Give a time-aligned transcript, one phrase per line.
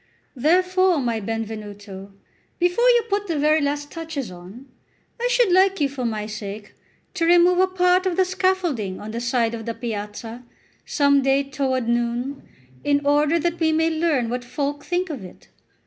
[0.35, 2.11] Therefore, my Benvenuto,
[2.57, 4.65] before you put the very last touches on,
[5.21, 6.73] I should like you, for my sake,
[7.13, 10.43] to remove a part of the scaffolding on the side of the piazza,
[10.87, 12.41] some day toward noon,
[12.83, 15.49] in order that we may learn what folk think of it.